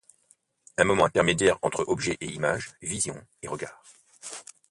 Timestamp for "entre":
1.61-1.83